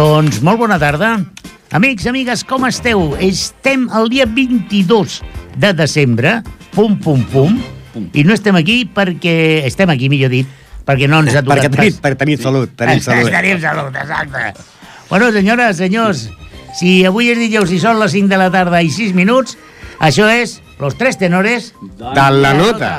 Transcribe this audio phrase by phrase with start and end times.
[0.00, 1.10] Doncs molt bona tarda.
[1.76, 3.02] Amics, amigues, com esteu?
[3.20, 5.18] Estem el dia 22
[5.60, 6.38] de desembre,
[6.72, 7.58] pum, pum, pum,
[8.16, 9.34] i no estem aquí perquè...
[9.68, 10.48] Estem aquí, millor dit,
[10.88, 13.28] perquè no ens ha tocat Perquè tenim, per tenir salut, tenim salut.
[13.28, 14.64] Tenim salut, exacte.
[15.10, 16.24] Bueno, senyores, senyors,
[16.80, 19.60] si avui és dijous i són les 5 de la tarda i 6 minuts,
[20.00, 22.94] això és Los Tres Tenores De la nota.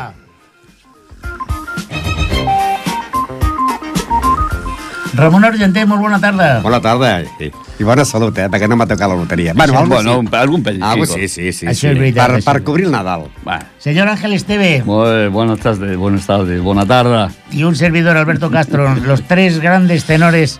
[5.14, 6.62] Ramon Argenter, molt bona tarda.
[6.64, 7.10] Bona tarda.
[7.44, 8.48] I, i bona salut, eh?
[8.52, 9.54] Perquè no m'ha tocat la loteria.
[9.54, 10.36] Bueno, algo bueno, sí.
[10.38, 10.64] algun.
[10.82, 11.68] Algo sí, sí, sí.
[11.68, 11.92] Això sí.
[11.92, 12.52] és veritat, Per, això.
[12.54, 13.26] per cobrir el Nadal.
[13.48, 13.60] Va.
[13.80, 17.34] Señor Ángel Esteve Muy buenas tardes, buenas tardes, buena tarde.
[17.52, 20.60] y un servidor Alberto Castro, los tres grandes tenores,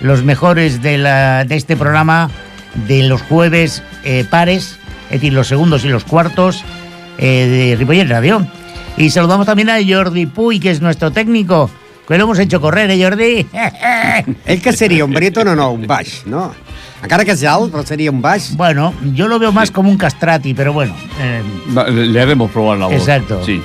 [0.00, 2.30] los mejores de, la, de este programa
[2.88, 6.64] de los jueves eh, pares, es decir, los segundos y los cuartos
[7.18, 8.46] eh, de Ripollet Radio.
[8.96, 11.70] Y saludamos también a Jordi Puy, que es nuestro técnico,
[12.14, 13.46] que lo hemos hecho correr, ¿eh, Jordi?
[14.46, 15.70] Ell que seria un baríton o no?
[15.72, 16.52] Un baix, no?
[17.02, 18.50] Encara que és alt, però seria un baix.
[18.56, 20.94] bueno, yo lo veo más como un castrati, pero bueno.
[21.18, 21.42] eh,
[21.90, 22.94] Le haremos probar la voz.
[22.94, 23.42] Exacto.
[23.44, 23.62] Sí.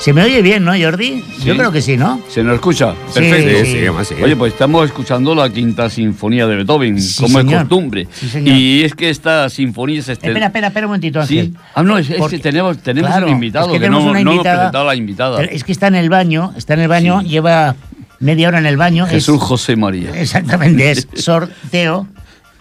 [0.00, 1.24] ¿Se me oye bien, no, Jordi?
[1.44, 2.20] Yo creo que sí, ¿no?
[2.28, 2.94] ¿Se nos escucha?
[3.12, 3.64] Perfecto.
[3.64, 3.72] sí,
[4.04, 4.22] sí, sí.
[4.22, 7.52] Oye, pues estamos escuchando la quinta sinfonía de Beethoven, como señor.
[7.54, 8.08] es costumbre.
[8.12, 8.56] Sí, señor.
[8.56, 11.46] y es que esta sinfonía se Espera, espera, espera un momentito, Ángel.
[11.48, 11.54] Sí.
[11.74, 14.18] Ah, no, es, es que tenemos, tenemos Claro, un invitado, es que no, una no
[14.20, 14.56] hemos invitada.
[14.56, 15.42] presentado a la invitada.
[15.44, 17.74] Es que está en el baño, está en el baño, lleva
[18.20, 19.04] media hora en el baño.
[19.06, 20.10] es- Jesús José María.
[20.14, 22.06] exactamente, es sorteo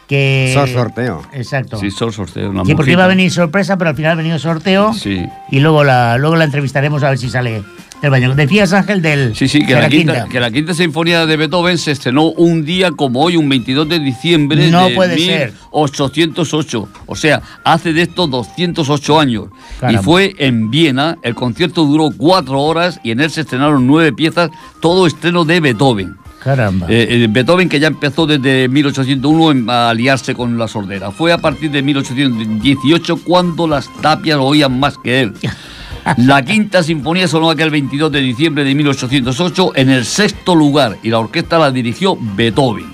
[0.07, 0.51] que...
[0.53, 1.21] Sor sorteo.
[1.33, 1.77] Exacto.
[1.77, 4.39] Sí, Sol Sorteo, una Sí, porque iba a venir sorpresa, pero al final ha venido
[4.39, 5.25] sorteo Sí.
[5.51, 7.63] y luego la, luego la entrevistaremos a ver si sale
[8.01, 8.33] del baño.
[8.35, 11.91] Decías, Ángel, del, Sí, sí, que la, quinta, que la quinta sinfonía de Beethoven se
[11.91, 15.51] estrenó un día como hoy, un 22 de diciembre No de puede ser.
[15.73, 16.87] 1808.
[17.07, 19.45] O sea, hace de esto 208 años.
[19.79, 19.99] Caramba.
[19.99, 24.13] Y fue en Viena, el concierto duró cuatro horas y en él se estrenaron nueve
[24.13, 26.15] piezas, todo estreno de Beethoven.
[26.47, 26.87] Caramba.
[26.89, 31.11] Eh, eh, Beethoven que ya empezó desde 1801 en- a aliarse con la sordera.
[31.11, 35.33] Fue a partir de 1818 cuando las tapias lo oían más que él.
[36.15, 41.09] La quinta sinfonía sonó aquel 22 de diciembre de 1808 en el sexto lugar y
[41.09, 42.85] la orquesta la dirigió Beethoven.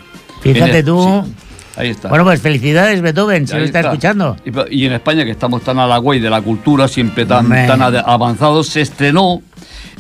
[0.42, 1.24] Fíjate el- tú.
[1.24, 1.34] sí,
[1.78, 2.10] ahí está.
[2.10, 4.36] Bueno, pues felicidades, Beethoven, si lo está, escuchando.
[4.44, 7.48] Y, y en España, que estamos tan a la güey de la cultura, siempre tan,
[7.50, 9.44] tan avanzados, se estrenó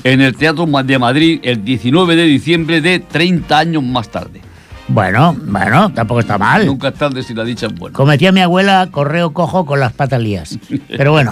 [0.03, 4.41] en el Teatro de Madrid el 19 de diciembre de 30 años más tarde.
[4.87, 6.65] Bueno, bueno, tampoco está mal.
[6.65, 7.95] Nunca es tarde si la dicha es buena.
[7.95, 10.57] Como decía mi abuela, correo cojo con las patas lías.
[10.89, 11.31] Pero bueno.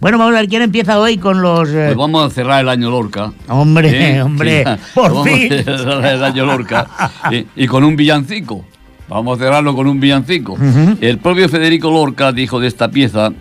[0.00, 1.68] Bueno, vamos a ver quién empieza hoy con los...
[1.70, 3.32] eh, Pues vamos a cerrar el año Lorca.
[3.48, 4.22] Hombre, ¿eh?
[4.22, 5.52] hombre, Sí, por vamos fin.
[5.52, 6.86] a cerrar el año Lorca.
[7.32, 8.64] y, y con un villancico.
[9.08, 10.56] Vamos a cerrarlo con un villancico.
[11.00, 13.32] El propio Federico Lorca dijo de esta pieza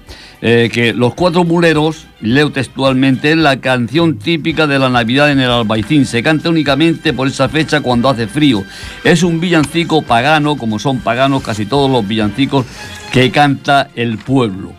[0.41, 5.39] eh, que Los Cuatro Muleros, leo textualmente, es la canción típica de la Navidad en
[5.41, 6.05] el Albaicín.
[6.05, 8.63] Se canta únicamente por esa fecha cuando hace frío.
[9.03, 12.65] Es un villancico pagano, como son paganos casi todos los villancicos
[13.11, 14.71] que canta el pueblo.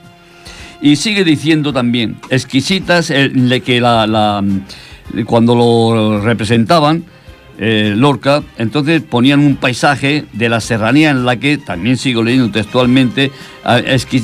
[0.81, 3.31] Y sigue diciendo también, exquisitas, eh,
[3.65, 4.43] que la, la-
[5.27, 7.05] cuando lo representaban,
[7.59, 12.51] eh, Lorca, entonces ponían un paisaje de la serranía en la que, también sigo leyendo
[12.51, 13.33] textualmente,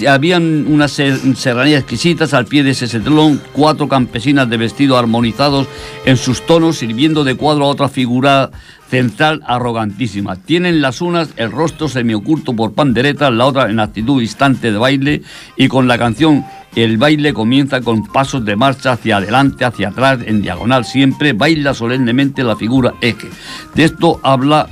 [0.09, 5.67] habían unas ser- serranías exquisitas al pie de ese setelón, cuatro campesinas de vestido armonizados
[6.05, 8.51] en sus tonos, sirviendo de cuadro a otra figura
[8.89, 10.37] central arrogantísima.
[10.37, 15.23] Tienen las unas el rostro semioculto por panderetas, la otra en actitud instante de baile
[15.57, 16.45] y con la canción
[16.77, 21.75] el baile comienza con pasos de marcha hacia adelante, hacia atrás, en diagonal siempre, baila
[21.75, 23.29] solemnemente la figura eje.
[23.75, 24.69] De esto habla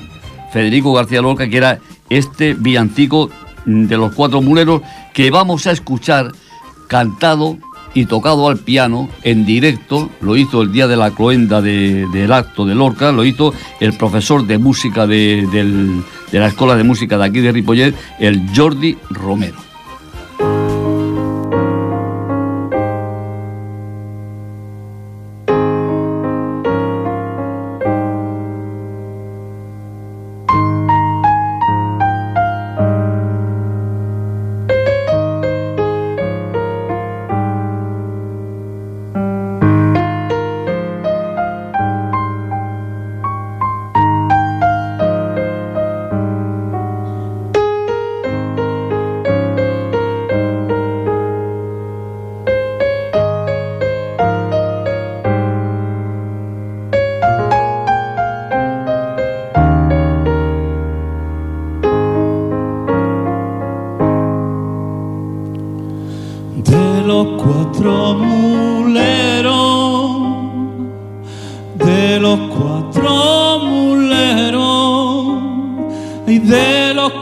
[0.52, 1.78] Federico García Lorca, que era
[2.10, 3.30] este villancico
[3.64, 4.82] de los cuatro muleros
[5.14, 6.32] que vamos a escuchar
[6.88, 7.56] cantado
[7.94, 12.32] y tocado al piano en directo, lo hizo el día de la cloenda de- del
[12.32, 16.02] acto de Lorca, lo hizo el profesor de música de
[16.32, 19.56] la Escuela de Música de aquí de Ripollet, el Jordi Romero.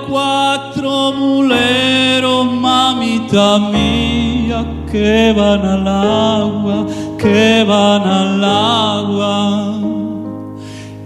[0.09, 6.87] Cuatro muleros, mamita mía, que van al agua,
[7.19, 9.75] que van al agua.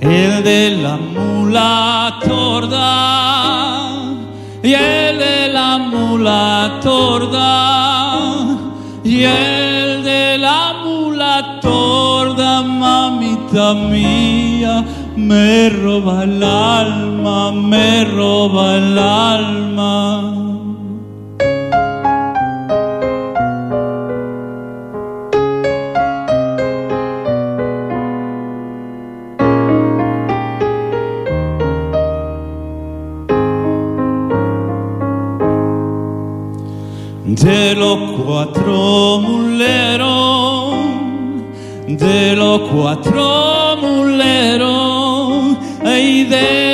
[0.01, 3.75] El de la mula torda
[4.63, 8.05] y el de la mula torda
[9.05, 14.85] y el de la mula torda, mamita mía,
[15.17, 20.31] me roba el alma, me roba el alma.
[37.26, 40.75] De los cuatro muleros,
[41.88, 46.74] de los cuatro muleros, de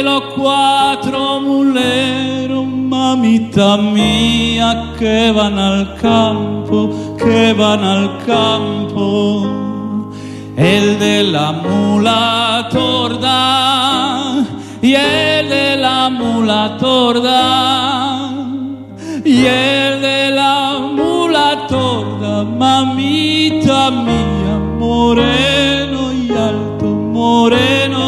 [3.41, 10.13] mamita mía, que van al campo, que van al campo.
[10.57, 14.45] El de la mula torda
[14.83, 18.31] y el de la mula torda
[19.25, 28.00] y el de la mula torda, mamita mía, moreno y alto, moreno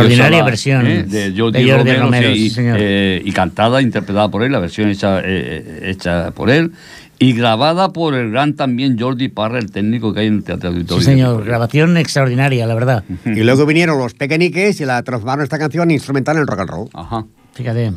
[0.00, 1.02] Extraordinaria la- versión ¿eh?
[1.04, 2.76] de Jordi, de Jordi Romero, Romero, sí, sí, señor.
[2.80, 6.72] eh, y cantada, interpretada por él, la versión hecha, eh, hecha por él,
[7.18, 10.70] y grabada por el gran también Jordi Parra, el técnico que hay en el Teatro
[10.70, 11.04] Sí, Auditorio.
[11.04, 13.04] señor, grabación extraordinaria, la verdad.
[13.24, 16.88] Y luego vinieron los pequeñiques y la transformaron esta canción instrumental en rock and roll.
[16.92, 17.24] Ajá.
[17.54, 17.92] Fíjate.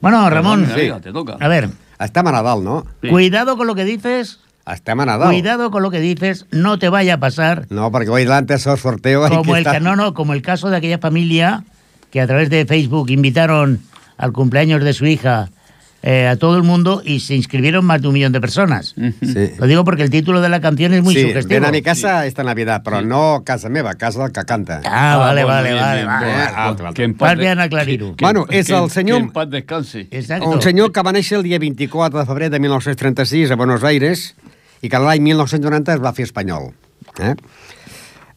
[0.00, 1.36] Bueno, Ramón, Perdón, amiga, te toca.
[1.40, 1.68] a ver,
[1.98, 2.84] Estem a Nadal, no?
[3.02, 3.08] Sí.
[3.08, 5.28] cuidado con lo que dices, Estem a Nadal.
[5.28, 8.80] cuidado con lo que dices, no te vaya a pasar No, porque hoy delante esos
[8.80, 11.64] sorteos como que el, estar- ca- no, no, como el caso de aquella familia
[12.10, 13.80] que a través de Facebook invitaron
[14.16, 15.50] al cumpleaños de su hija
[16.06, 18.94] eh, a todo el mundo y se inscribieron más de un millón de personas.
[19.22, 19.50] Sí.
[19.58, 21.48] Lo digo porque el título de la canción es muy sí, sugestivo.
[21.60, 24.82] ven a mi casa esta Navidad, però no casa meva, casa del que canta.
[24.84, 26.26] Ah, vale, bueno, vale, bien, vale, bien, vale.
[26.26, 26.86] bueno, Ah, altre.
[26.94, 28.16] que en paz de- bien aclarir-ho.
[28.16, 30.06] que- Bueno, és que- el senyor- Que en paz descanse.
[30.10, 30.46] Exacto.
[30.50, 34.36] Un senyor que va néixer el dia 24 de febrer de 1936 a Buenos Aires
[34.84, 36.70] i que l'any 1990 es va fer espanyol.
[37.24, 37.34] Eh?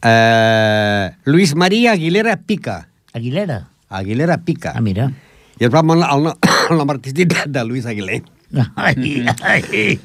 [0.08, 2.88] Eh, Luis María Aguilera Pica.
[3.12, 3.68] Aguilera.
[3.88, 4.72] Aguilera Pica.
[4.76, 5.10] Ah, mira.
[5.58, 6.36] I es va amb el, el, no-
[6.70, 7.84] el nom artístic de, de Luis.
[7.86, 9.98] Ai, ai.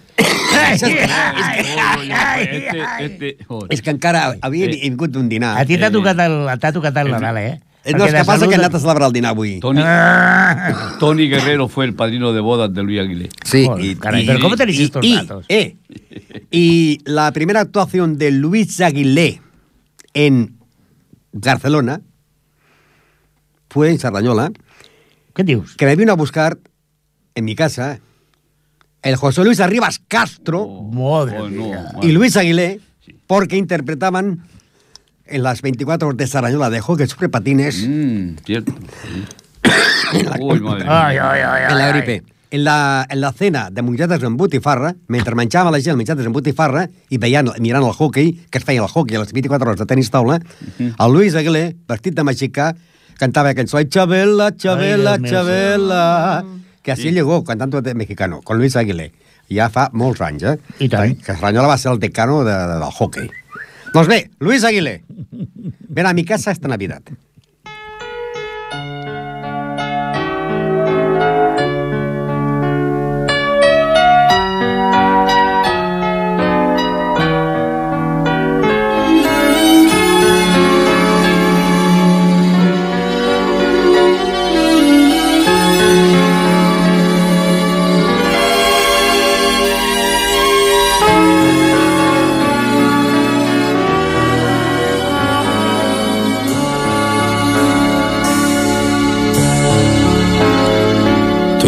[3.48, 3.70] Joder.
[3.72, 5.56] És que encara havia vingut d'un dinar.
[5.60, 7.54] A ti t'ha tocat el, t'ha tocat el Nadal, eh?
[7.86, 9.32] Eh, No, és Perquè que de passa que he salut- anat a celebrar el dinar
[9.32, 9.60] avui.
[9.60, 10.96] Tony, Ah.
[11.02, 13.30] Guerrero fue el padrino de bodas de Luis Aguilé.
[13.44, 15.46] Sí, Joder, caray, pero ¿cómo tenéis estos y- datos?
[15.50, 15.76] eh,
[16.50, 19.42] y la primera actuación de Luis Aguilé
[20.14, 20.58] en
[21.34, 22.00] Barcelona
[23.70, 24.52] fue en Sardañola,
[25.36, 25.76] Què dius?
[25.76, 26.58] que me vino a buscar
[27.36, 28.00] en mi casa
[29.02, 31.86] el José Luis Arribas Castro Madre Oh, no, mía.
[32.02, 32.80] y Luis Aguilé,
[33.28, 34.46] porque interpretaban
[35.26, 38.74] en las 24 horas de Sardañola de hockey sobre patines Mm, cierto.
[40.40, 40.86] Uy, madre.
[40.88, 42.24] Ai, ai, ai, en la gripe.
[42.52, 46.36] En la, en la cena de mongetes amb botifarra, mentre menjava la gent mongetes amb
[46.38, 49.80] botifarra i veient, mirant el hockey, que es feia el hockey a les 24 hores
[49.80, 50.38] de tenis taula,
[50.78, 52.76] el Luis Aguilé, vestit de mexicà,
[53.18, 56.46] cantava la cançó Ai, Xabela, Xabela, Ai, Déu meu Xabela,
[56.84, 59.12] que así llegó cantando de mexicano, con Luis Aguilé.
[59.50, 60.58] Ja fa molts anys, eh?
[60.80, 61.18] I tant.
[61.26, 63.30] Que Ranyola va ser el decano de, de, del hockey.
[63.94, 65.04] Doncs bé, Luis Aguilé,
[65.88, 67.04] ven a mi casa esta Navidad.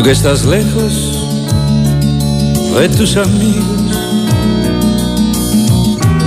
[0.05, 1.17] Que estás lejos
[2.79, 3.81] de tus amigos,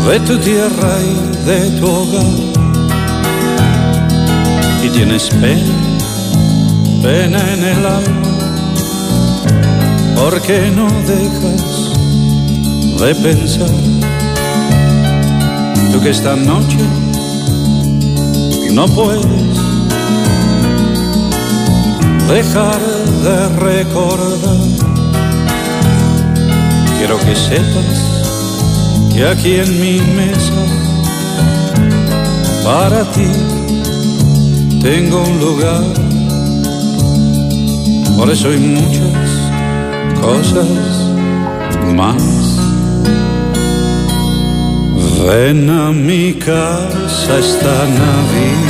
[0.08, 2.26] de tu tierra y de tu hogar,
[4.82, 5.76] y tienes pena,
[7.04, 8.32] pena en el alma,
[10.16, 11.62] porque no dejas
[13.00, 13.70] de pensar.
[15.92, 16.78] Tú que esta noche
[18.72, 19.24] no puedes
[22.28, 24.56] dejar de recordar.
[26.98, 27.98] Quiero que sepas
[29.12, 30.62] que aquí en mi mesa
[32.64, 33.28] para ti
[34.82, 35.84] tengo un lugar.
[38.16, 39.28] Por eso hay muchas
[40.20, 40.68] cosas
[41.94, 42.22] más.
[45.26, 48.67] Ven a mi casa esta Navidad.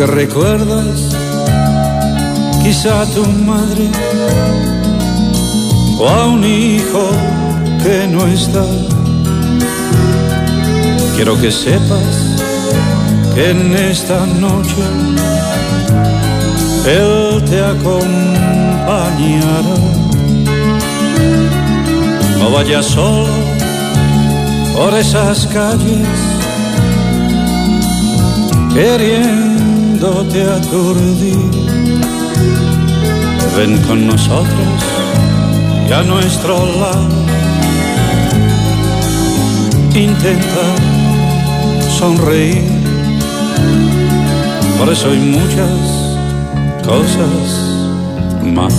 [0.00, 0.98] Que recuerdas
[2.62, 3.90] quizá a tu madre
[5.98, 7.10] o a un hijo
[7.82, 8.64] que no está.
[11.16, 12.38] Quiero que sepas
[13.34, 14.84] que en esta noche
[16.86, 18.16] él te acompañará.
[22.38, 23.28] No vayas solo
[24.74, 26.08] por esas calles,
[30.00, 31.36] queriéndote aturdir.
[33.56, 34.80] Ven con nosotros
[35.88, 37.08] y a nuestro lado.
[39.94, 40.66] Intenta
[41.98, 42.64] sonreír.
[44.78, 45.70] Por eso hay muchas
[46.86, 47.48] cosas
[48.42, 48.74] más.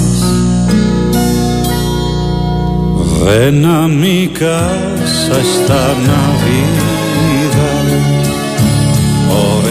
[3.26, 6.91] Ven a mi casa esta Navidad.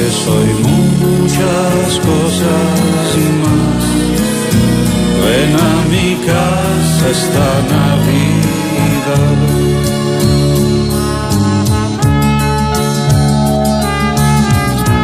[0.09, 3.07] Eso hay muchas cosas
[3.41, 3.85] más.
[5.23, 9.39] Ven a mi casa esta Navidad.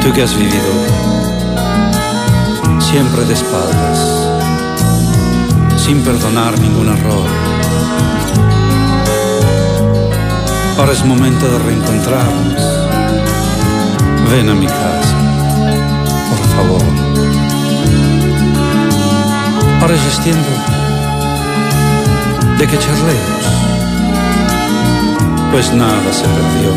[0.03, 0.73] Tú que has vivido
[2.81, 3.99] siempre de espaldas,
[5.77, 7.29] sin perdonar ningún error.
[10.79, 12.76] Ahora es momento de reencontrarnos.
[14.31, 15.17] Ven a mi casa,
[16.29, 16.83] por favor.
[19.81, 20.05] Ahora es
[22.59, 23.45] de que charlemos,
[25.53, 26.73] pues nada se perdió.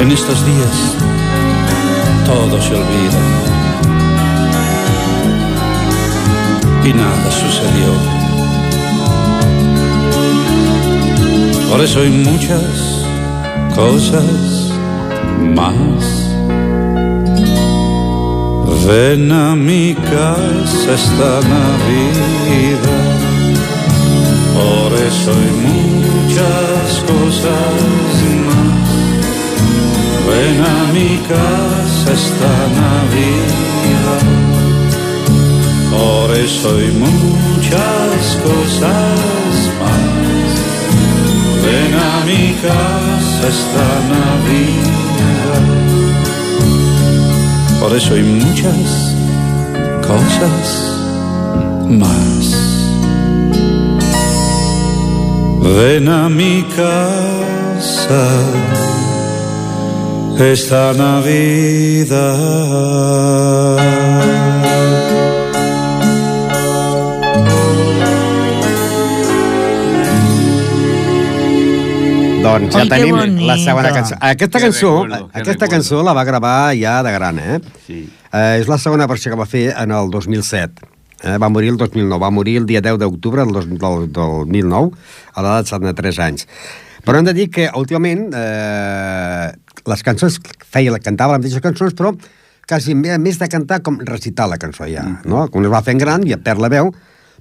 [0.00, 0.96] En estos días
[2.24, 3.20] todo se olvida
[6.84, 7.92] y nada sucedió.
[11.68, 13.05] Por eso hay muchas
[13.76, 14.72] cosas
[15.54, 16.04] más.
[18.86, 23.16] Ven a mi casa esta Navidad.
[24.54, 28.12] Por eso hay muchas cosas
[28.46, 28.88] más.
[30.28, 34.24] Ven a mi casa esta Navidad.
[35.90, 40.25] Por eso hay muchas cosas más.
[41.66, 45.64] Ven a mi casa esta Navidad.
[47.80, 49.14] Por eso hay muchas
[50.06, 50.66] cosas
[51.88, 52.46] más.
[55.76, 58.24] Ven a mi casa
[60.38, 62.16] esta Navidad.
[72.46, 74.18] Doncs ja Ai, tenim la segona cançó.
[74.20, 77.58] Aquesta Que cançó, recuerdo, que aquesta cançó la va gravar ja de gran, eh?
[77.86, 78.04] Sí.
[78.32, 80.86] Eh, és la segona versió que va fer en el 2007.
[81.24, 84.90] Eh, va morir el 2009, va morir el dia 10 d'octubre del, del, del 2009,
[85.34, 86.46] a l'edat de 73 anys.
[87.06, 89.52] Però hem de dir que últimament eh,
[89.86, 92.12] les cançons, feia, cantava les mateixes cançons, però
[92.66, 95.46] quasi més de cantar com recitar la cançó ja, no?
[95.54, 96.90] Com es va fent gran i perd la veu,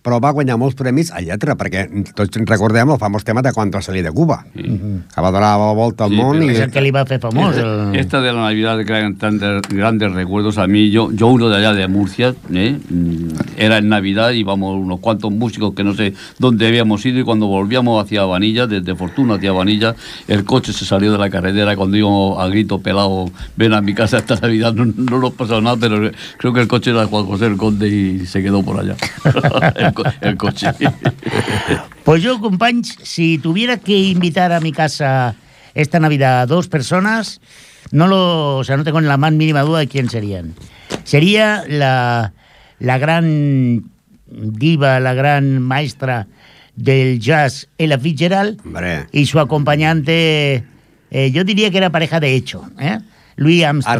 [0.06, 3.72] però va guanyar molts premis a lletra, perquè tots recordem el famós tema de quan
[3.74, 6.50] va salir de Cuba, que va donar la volta al Sí, món i...
[6.54, 7.60] Es el que le iba a hacer famoso.
[7.92, 11.50] el- Esta de la Navidad que traen tantos grandes recuerdos a mí, yo, yo uno
[11.50, 12.78] de allá de Murcia, ¿eh?
[12.90, 17.24] Mm, era en Navidad, íbamos unos cuantos músicos que no sé dónde habíamos ido y
[17.24, 19.96] cuando volvíamos hacia Vanilla, desde Fortuna hacia Vanilla,
[20.28, 23.96] el coche se salió de la carretera cuando íbamos a grito pelado, ven a mi
[23.96, 27.26] casa esta Navidad, no, no nos pasó nada, pero creo que el coche era Juan
[27.26, 28.96] José el Conde y se quedó por allá,
[29.96, 30.68] co- el coche.
[32.04, 35.34] Pues yo, companys, si tuviera que invitar a mi casa
[35.74, 37.42] esta Navidad a dos personas,
[37.92, 40.54] no lo, o sea, no tengo ni la más mínima duda de quién serían.
[41.04, 42.32] Sería la,
[42.78, 43.86] la gran
[44.28, 46.28] diva, la gran maestra
[46.76, 50.64] del jazz, Ella Fitzgerald, Hombre, y su acompañante,
[51.10, 53.00] eh, yo diría que era pareja de hecho, ¿eh?
[53.38, 53.98] Louis Armstrong.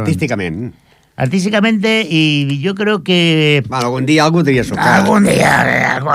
[1.18, 1.86] Artísticament.
[1.86, 4.98] Artísticamente, y yo creo que Bueno, algun dia algú tria su cara.
[4.98, 6.14] algún día, algún-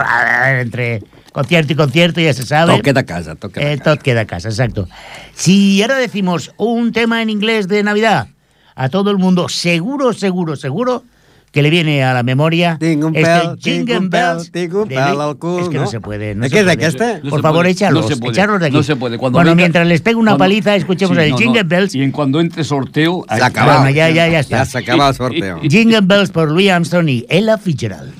[0.61, 1.03] entre
[1.33, 2.75] concierto y concierto, ya se sabe.
[2.75, 3.97] Tot queda a casa, tot queda a Eh, casa.
[3.99, 4.89] queda a casa, exacto.
[5.35, 8.29] Si ahora decimos un tema en inglés de Navidad,
[8.75, 11.05] a todo el mundo, seguro, seguro, seguro
[11.53, 14.89] que le viene a la memoria Tinc un este Jingle tinc un Bells tinc un
[14.89, 15.91] pèl al cul, Es que no, ¿no?
[15.91, 16.35] se puede.
[16.37, 16.89] No ¿De se qué es, de puede.
[16.89, 17.15] este?
[17.25, 18.77] No Por se favor, puede, échalos, no se puede, echarlos de aquí.
[18.77, 19.19] No se puede.
[19.19, 21.39] Cuando bueno, venga- mientras les tengo una cuando- paliza, escuchemos Sí, el no.
[21.39, 21.95] Jingle Bells.
[21.97, 23.25] Y en cuando entre sorteo...
[23.37, 23.79] Se acaba.
[23.79, 24.59] Bueno, ya, ya, ya está.
[24.59, 25.61] Ya se acaba el sorteo.
[25.63, 28.13] Jingle Bells por Louis Armstrong y Ella Fitzgerald.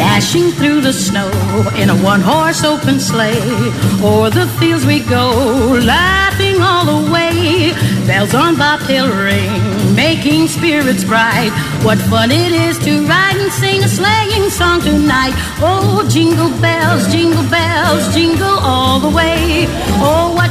[0.00, 1.30] Dashing through the snow
[1.76, 3.36] in a one horse open sleigh.
[4.02, 5.28] O'er the fields we go,
[5.84, 7.74] laughing all the way.
[8.06, 11.52] Bells on bobtail ring, making spirits bright.
[11.84, 15.34] What fun it is to ride and sing a sleighing song tonight.
[15.60, 19.66] Oh, jingle bells, jingle bells, jingle all the way.
[20.00, 20.50] Oh, what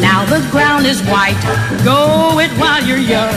[0.00, 1.38] Now the ground is white,
[1.84, 3.32] go it while you're young.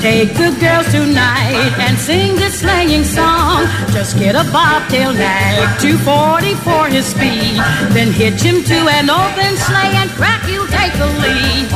[0.00, 3.66] Take the girls tonight and sing this sleighing song.
[3.90, 7.58] Just get a bobtail nag, 240 for his speed.
[7.94, 11.68] Then hitch him to an open sleigh and crack, you'll take the lead.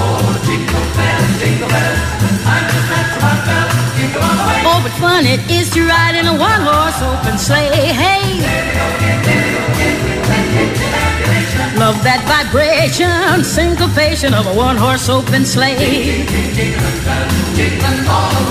[4.70, 7.92] Oh, but fun it is to ride in a one horse open sleigh.
[7.92, 9.47] Hey!
[11.78, 15.76] Love that vibration, syncopation of a one horse open sleigh.
[15.76, 18.48] Jingle, jingle, jingle, jingle, jingle all the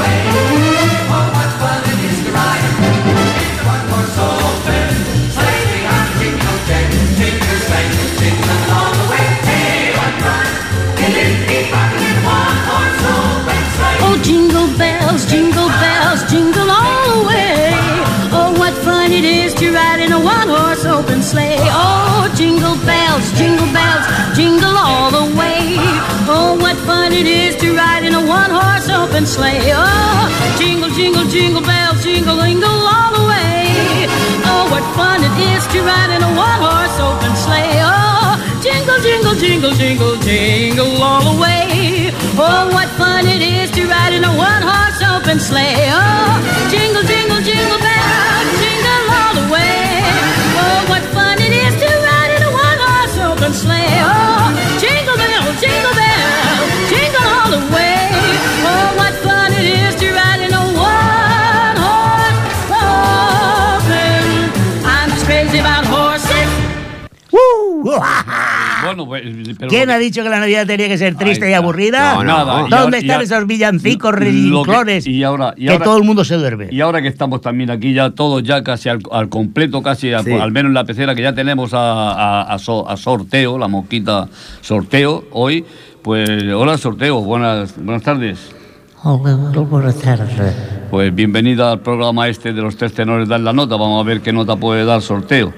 [13.99, 17.46] Oh, jingle bells, jingle bells, jingle all the way.
[19.07, 21.55] Fun it is to ride in a one horse open sleigh.
[21.71, 24.03] Oh, jingle bells, jingle bells,
[24.35, 25.79] jingle all the way.
[26.27, 29.71] Oh, what fun it is to ride in a one horse open sleigh.
[29.71, 30.27] Oh,
[30.59, 34.11] jingle, jingle, jingle bells, jingle, jingle all the way.
[34.43, 37.79] Oh, what fun it is to ride in a one horse open sleigh.
[37.79, 42.11] Oh, jingle, jingle, jingle, jingle, jingle all the way.
[42.35, 45.95] Oh, what fun it is to ride in a one horse open sleigh.
[45.95, 47.26] Oh, jingle, jingle
[68.86, 69.23] Bueno, pues,
[69.57, 72.13] pero ¿Quién ha que- dicho que la Navidad tenía que ser triste y aburrida?
[72.13, 72.38] No, no.
[72.38, 72.60] Nada.
[72.62, 76.03] ¿Dónde ahora- están ahora- esos villancicos lo que- y ahora, y que ahora- todo el
[76.03, 76.67] mundo se duerme?
[76.69, 80.21] Y ahora que estamos también aquí ya todos ya casi al, al completo, casi a-
[80.21, 80.31] Sí.
[80.31, 83.67] al menos en la pecera que ya tenemos a, a- a so- a sorteo, la
[83.67, 84.27] mosquita
[84.62, 85.65] sorteo hoy,
[86.03, 88.51] pues hola sorteo, buenas, buenas tardes.
[89.03, 90.55] Hola, buenas tardes.
[90.91, 94.21] Pues bienvenida al programa este de los tres tenores dar la nota, vamos a ver
[94.21, 95.51] qué nota puede dar sorteo.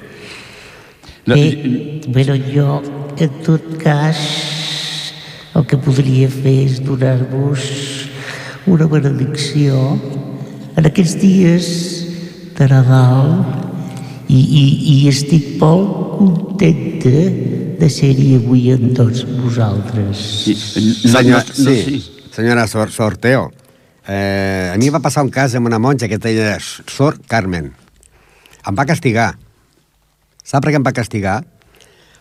[1.36, 2.82] Bé, bueno, jo,
[3.18, 4.18] en tot cas,
[5.56, 7.66] el que podria fer és donar-vos
[8.70, 9.80] una benedicció
[10.78, 11.70] en aquests dies
[12.58, 13.32] de Nadal
[14.30, 14.64] i, i,
[14.94, 17.14] i estic molt contenta
[17.80, 20.20] de ser-hi avui amb tots vosaltres.
[20.46, 22.04] Sí, no- Senyor, no- no- sí,
[22.36, 23.50] senyora Sor Sorteo,
[24.12, 27.68] Eh, a mi va passar un cas amb una monja que es deia Sor Carmen.
[28.66, 29.36] Em va castigar.
[30.50, 31.44] Sap per què em va castigar?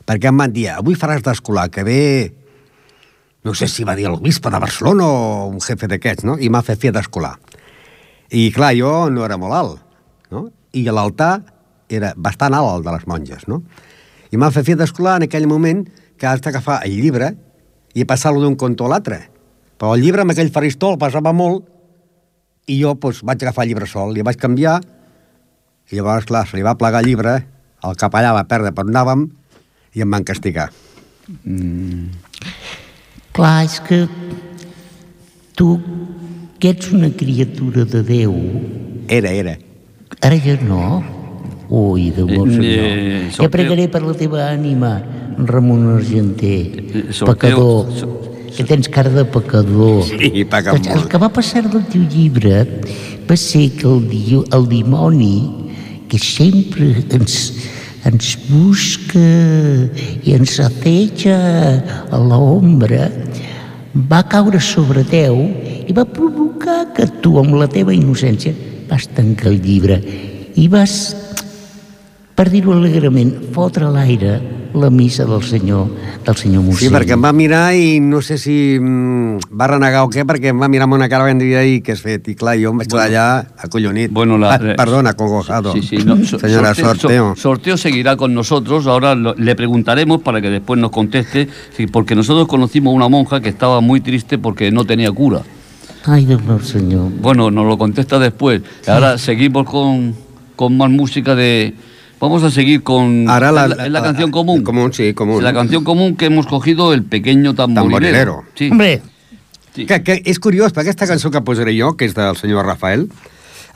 [0.08, 2.00] Perquè em van dir, avui faràs d'escolar, que ve...
[3.46, 6.34] No sé si va dir el bisbe de Barcelona o un jefe d'aquests, no?
[6.36, 7.36] I m'ha fet fer d'escolar.
[8.36, 9.78] I clar, jo no era molt alt,
[10.34, 10.48] no?
[10.76, 11.38] I l'altar
[11.88, 13.62] era bastant alt, el de les monges, no?
[14.28, 15.86] I m'ha fet fer d'escolar en aquell moment
[16.20, 17.30] que has d'agafar el llibre
[17.96, 19.22] i passar-lo d'un conto a l'altre.
[19.80, 21.64] Però el llibre amb aquell faristol passava molt
[22.68, 24.82] i jo doncs, vaig agafar el llibre sol, li vaig canviar
[25.88, 27.38] i llavors, clar, se li va plegar el llibre,
[27.84, 29.26] el capellà va perdre per on anàvem
[29.94, 30.70] i em van castigar.
[33.36, 34.00] Clar, és que
[35.58, 35.76] tu,
[36.58, 38.34] que ets una criatura de Déu,
[39.08, 39.56] Era, era.
[40.20, 41.02] ara ja no.
[41.68, 42.64] Ui, Déu meu Eh, senyor.
[42.64, 45.02] eh, Ja sorteo- pregaré per la teva ànima,
[45.38, 48.20] Ramon Argenter, Eh, pecador, so-
[48.56, 50.02] que tens cara de pecador.
[50.04, 51.08] Sí, paga Doncs El molt.
[51.10, 52.80] que va passar del teu llibre
[53.28, 55.67] va ser que el, di el dimoni,
[56.08, 57.36] que sempre ens,
[58.08, 59.22] ens busca
[60.24, 61.38] i ens aceja
[62.10, 63.08] a l'ombra,
[64.08, 65.40] va caure sobre teu
[65.88, 68.54] i va provocar que tu, amb la teva innocència,
[68.88, 69.98] vas tancar el llibre
[70.58, 70.94] i vas,
[72.34, 74.38] per dir-ho alegrement, fotre l'aire
[74.78, 75.86] la missa del senyor,
[76.24, 76.92] del senyor Sí, mossèn.
[76.94, 80.60] perquè em va mirar i no sé si mm, va renegar o què, perquè em
[80.60, 82.28] va mirar amb una cara ben dir i què has fet?
[82.28, 84.10] I clar, jo em vaig quedar allà acollonit.
[84.10, 85.72] Bueno, la- ah, perdona, congojado.
[85.72, 87.34] Sí, sí, no, so- Señora Sorteo.
[87.34, 88.86] so- sorteo seguirá con nosotros.
[88.86, 93.40] Ahora lo- le preguntaremos para que después nos conteste, sí, porque nosotros conocimos una monja
[93.40, 95.42] que estaba muy triste porque no tenía cura.
[96.06, 97.10] Déu meu senyor.
[97.20, 98.62] Bueno, nos lo contesta después.
[98.86, 100.14] Ahora seguimos con,
[100.56, 101.74] con más música de...
[102.20, 103.28] Vamos a seguir con...
[103.30, 104.62] Ahora la- es la, la- es la la- canción común.
[104.64, 105.42] común, sí, común.
[105.44, 107.90] La canción común que hemos cogido, el pequeño tamborilero.
[107.90, 108.42] Tamborilero.
[108.54, 108.70] Sí.
[108.70, 109.02] Hombre,
[109.74, 109.86] sí.
[109.86, 113.06] Que, que és curiós, perquè aquesta cançó que posaré jo, que és del senyor Rafael,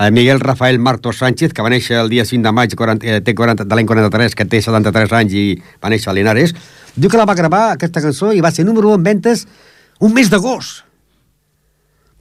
[0.03, 3.21] el Miguel Rafael Martos Sánchez, que va néixer el dia 5 de maig 40, eh,
[3.23, 5.45] té 40, de l'any 43, que té 73 anys i
[5.79, 6.55] va néixer a Linares,
[6.97, 9.47] diu que la va gravar, aquesta cançó, i va ser número 1 en ventes
[10.01, 10.83] un mes d'agost.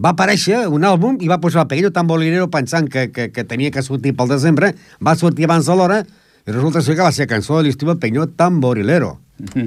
[0.02, 3.70] Va aparèixer un àlbum i va posar el Pequeño Tamborilero pensant que, que, que tenia
[3.70, 6.00] que sortir pel desembre, va sortir abans de l'hora,
[6.48, 9.20] i resulta ser que va ser cançó de l'estiu Pequeño Tamborilero,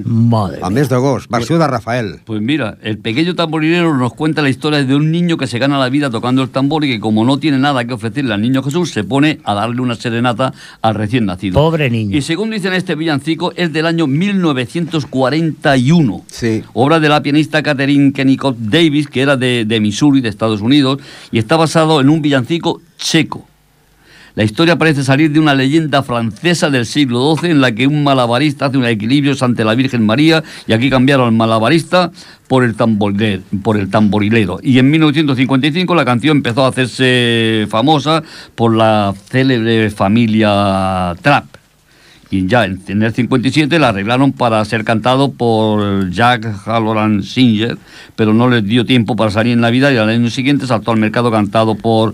[0.05, 2.19] madre al mes d'agost, versió de Rafael.
[2.25, 5.77] Pues mira, el pequeño tamborilero nos cuenta la historia de un niño que se gana
[5.77, 8.63] la vida tocando el tambor y que como no tiene nada que ofrecerle al niño
[8.63, 11.55] Jesús, se pone a darle una serenata al recién nacido.
[11.55, 12.17] Pobre niño.
[12.17, 16.23] Y según dicen este villancico, es del año 1941.
[16.27, 16.63] Sí.
[16.73, 20.99] Obra de la pianista Catherine Kennicott Davis, que era de, de Missouri, de Estados Unidos,
[21.31, 23.47] y está basado en un villancico checo.
[24.35, 28.03] La historia parece salir de una leyenda francesa del siglo XII en la que un
[28.03, 32.11] malabarista hace un equilibrio ante la Virgen María y aquí cambiaron al malabarista
[32.49, 34.59] por el, tamborilero, por el tamborilero.
[34.61, 38.23] Y en 1955 la canción empezó a hacerse famosa
[38.55, 41.64] por la célebre familia Trapp.
[42.35, 47.77] Y ya en, el 57 la arreglaron para ser cantado por Jack Halloran Singer,
[48.17, 50.91] pero no les dio tiempo para salir en la vida y al año siguiente saltó
[50.91, 52.13] al mercado cantado por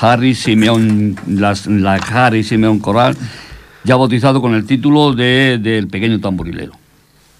[0.00, 3.16] Harry Simeón, las- la Harry Simeón Coral,
[3.84, 6.72] ya bautizado con el título de, del pequeño tamborilero.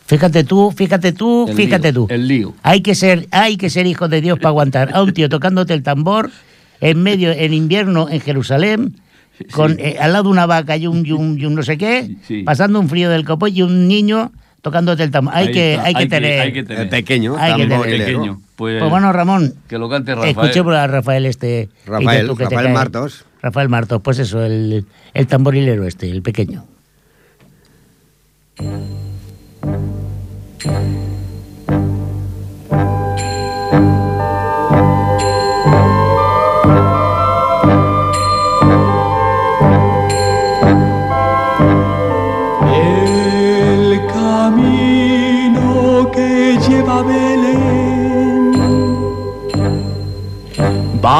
[0.07, 2.15] Fíjate tú, fíjate tú, El fíjate lío, tú.
[2.15, 2.55] el lío.
[2.63, 5.75] Hay que ser, hay que ser hijo de Dios para aguantar a un tío tocándote
[5.75, 6.31] el tambor
[6.81, 8.95] en medio, en invierno en Jerusalén,
[9.53, 12.17] con eh, al lado una vaca y un, y un, y un no sé qué,
[12.27, 12.43] Sí.
[12.43, 15.35] pasando un frío del copo y un niño tocándote el tambor.
[15.35, 16.41] Hay que, hay que hay que- tener.
[16.41, 16.83] hay que tener.
[16.83, 17.81] El pequeño Hay que tener.
[17.99, 18.41] Pequeño.
[18.57, 20.31] Pues, Pues bueno, Ramón, que lo cante Rafael.
[20.37, 21.71] escuchemos a Rafael este.
[21.87, 22.73] Rafael, tú Rafael cae.
[22.75, 23.25] Martos.
[23.43, 26.65] Rafael Martos, pues eso, el, el tamborilero este, el pequeño.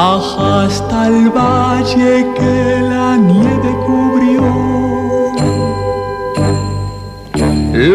[0.01, 2.57] Baja hasta el valle que
[2.93, 4.45] la nieve cubrió.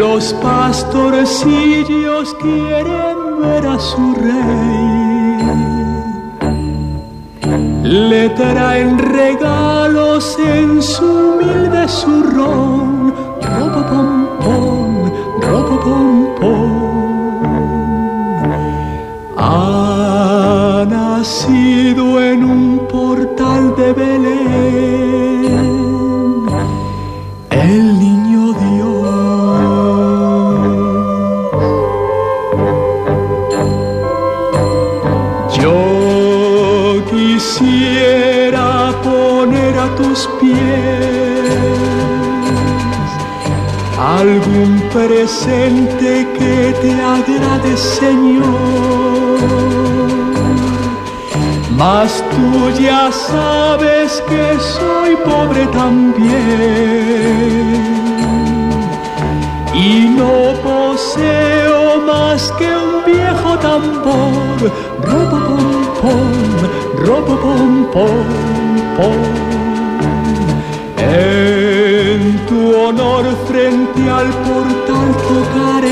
[0.01, 5.37] Los pastorcillos quieren ver a su rey.
[8.09, 8.89] Le traen
[9.19, 10.23] regalos
[10.57, 13.13] en su humilde zurrón.
[13.49, 14.11] Robo pom
[14.43, 14.91] pom,
[15.45, 16.71] robo pom pom.
[19.37, 21.76] Ha nacido
[45.27, 48.45] presente que te agrade, Señor.
[51.75, 56.37] Mas tú ya sabes que soy pobre también
[59.73, 64.57] y no poseo más que un viejo tambor,
[65.09, 66.31] robo pom pom,
[67.05, 68.27] robo pom pom
[68.95, 69.21] pom.
[70.97, 71.56] En
[72.47, 75.87] tu honor frente al portal tocaré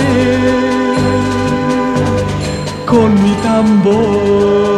[2.86, 4.75] con mi tambor.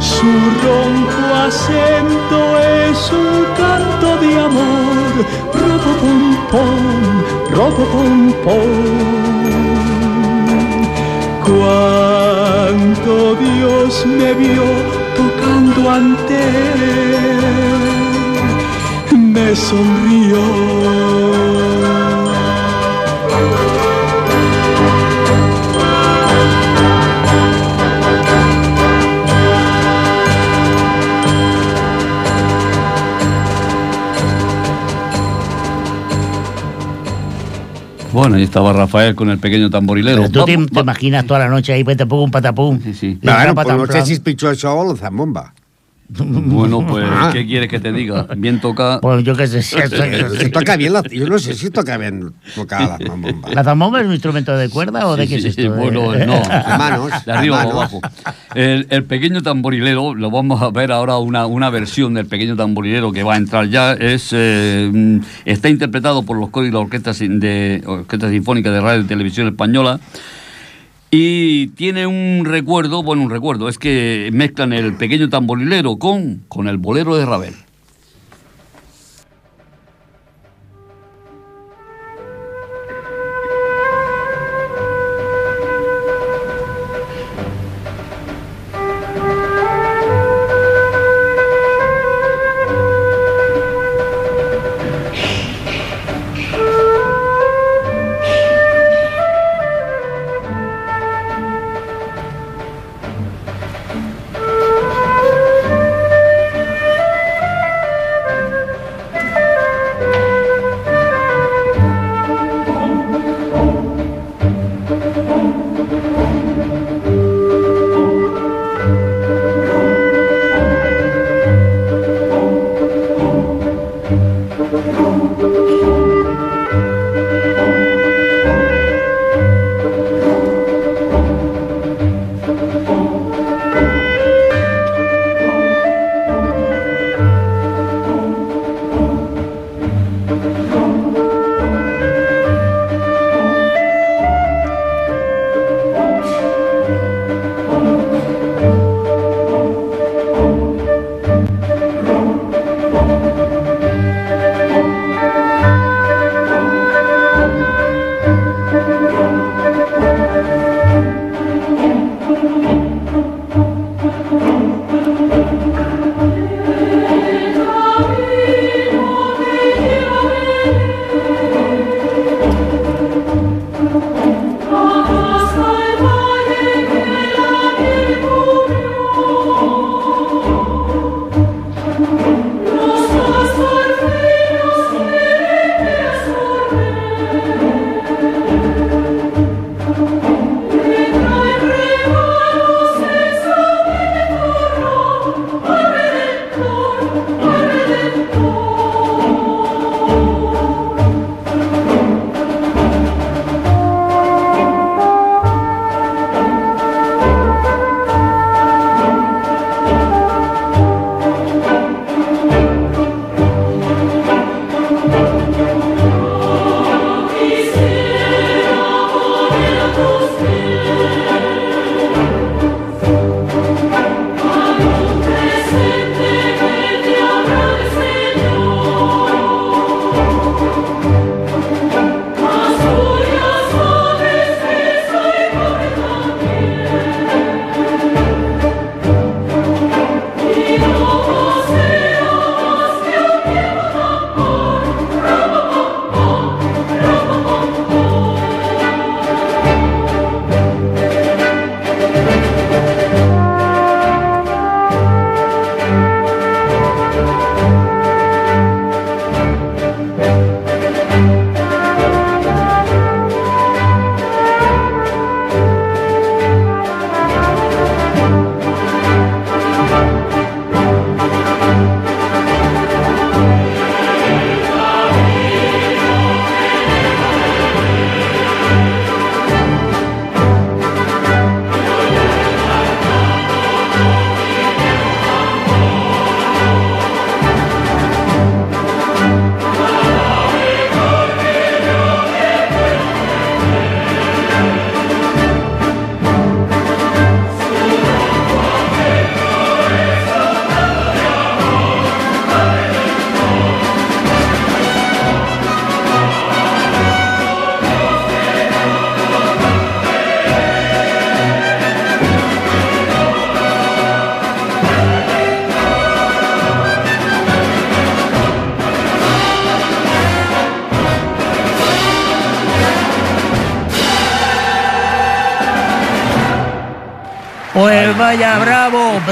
[0.00, 0.30] Su
[0.62, 5.12] ronco acento es un canto de amor,
[5.54, 6.84] robo pom pom,
[7.54, 7.84] robo
[8.44, 8.74] pom.
[11.42, 14.68] Cuánto Dios me vio
[15.16, 16.36] tocando ante
[19.08, 21.39] él, me sonrió.
[38.20, 40.22] Bueno, ahí estaba Rafael con el pequeño tamborilero.
[40.28, 42.78] Pero tú te, te imaginas toda la noche ahí, patapum, patapum.
[42.82, 43.06] Sí, sí.
[43.06, 44.06] El pues no sé pataplan.
[44.06, 45.54] si és pitjor això o la zambomba.
[46.18, 47.30] Bueno, pues, Ah.
[47.32, 48.26] ¿qué quieres que te diga?
[48.36, 48.98] Bien toca.
[49.00, 49.62] Bueno, yo qué sé.
[49.62, 53.48] si- Eh, Si toca bien, la, yo no sé si toca bien tocar la zambomba.
[53.50, 55.74] ¿La zambomba es un instrumento de cuerda o de Sí, qué sí, es esto?
[55.74, 56.34] Bueno, Eh, no.
[56.40, 57.74] De manos, De arriba de o manos.
[57.74, 58.00] abajo.
[58.54, 63.12] El, el pequeño tamborilero, lo vamos a ver ahora una, una versión del pequeño tamborilero
[63.12, 63.92] que va a entrar ya.
[63.92, 68.70] Es eh, mm, está interpretado por los coros y la orquesta, sin- de, orquesta sinfónica
[68.72, 70.00] de radio y televisión española.
[71.10, 76.68] Y tiene un recuerdo, bueno, un recuerdo, es que mezclan el pequeño tamborilero con, con
[76.68, 77.54] el bolero de Ravel.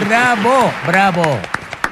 [0.04, 1.22] Bravo, bravo.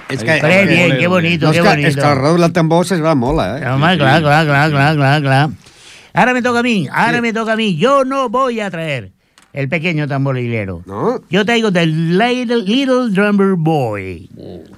[0.09, 1.89] És Qué bien, qué bonito, no, que, bonito.
[1.89, 3.67] és que el redoble tambor es va molt, eh?
[3.67, 5.51] Home, clar, clar, clar, clar, clar, clar.
[6.15, 7.77] Ahora me toca a mí, ahora me toca a mí.
[7.77, 9.13] Yo no voy a traer
[9.53, 10.83] el pequeño tamborilero.
[10.87, 11.21] No?
[11.29, 14.31] Yo traigo del Little, little Drummer Boy.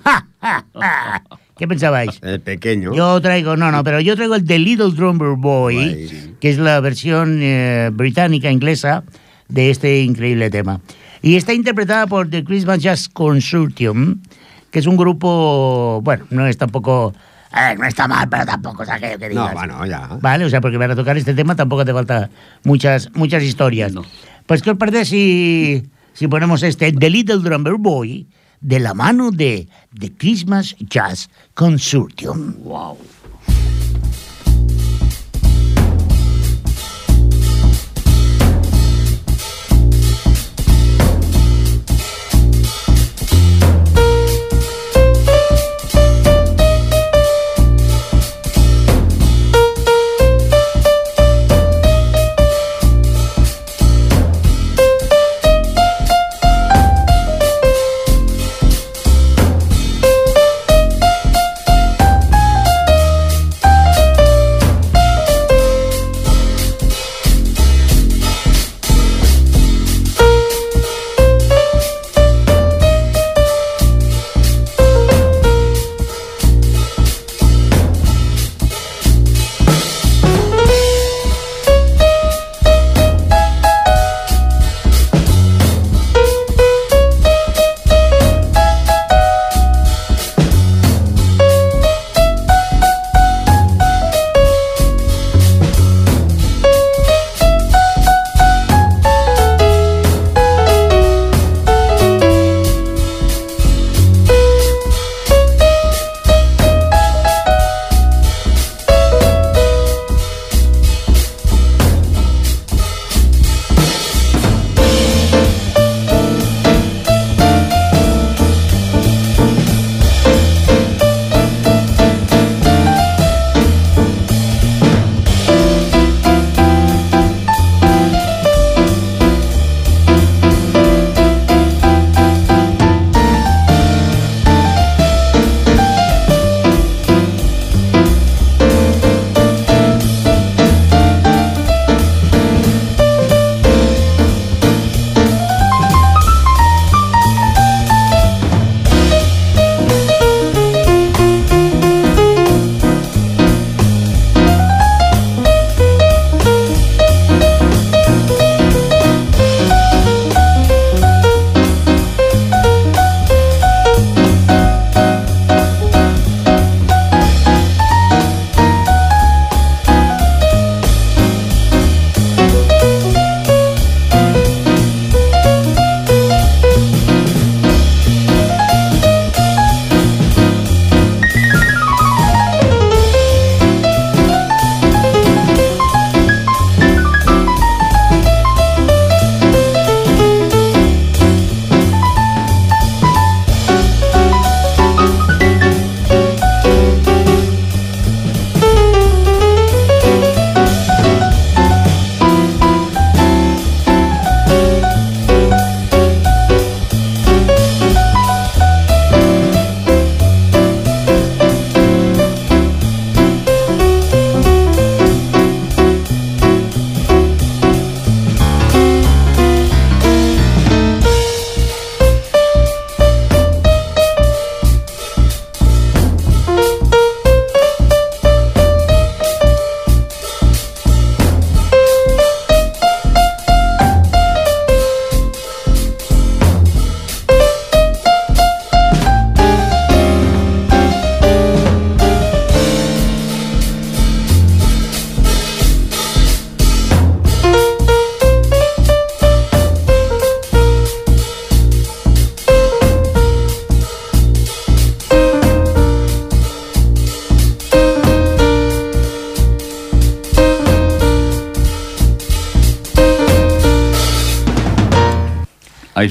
[0.04, 1.22] ¡Ja, ja, ja!
[1.58, 2.20] ¿Qué pensabais?
[2.22, 2.94] El pequeño.
[2.94, 6.34] Yo traigo, no, no, pero yo traigo el The Little Drummer Boy, Guay.
[6.40, 9.02] que es la versión eh, británica, inglesa,
[9.48, 10.80] de este increíble tema.
[11.22, 14.20] Y está interpretada por The Christmas Jazz Consortium,
[14.70, 17.12] que es un grupo, bueno, no es tampoco,
[17.56, 19.54] eh, no está mal, pero tampoco es aquello que No, digas.
[19.54, 20.08] bueno, ya.
[20.20, 22.30] Vale, o sea, porque para tocar este tema tampoco te falta
[22.64, 23.92] muchas, muchas historias.
[23.92, 24.02] No.
[24.46, 28.26] Pues, ¿qué os parece si, si ponemos este The Little Drummer Boy
[28.60, 32.54] de la mano de The Christmas Jazz Consortium?
[32.64, 32.98] Wow.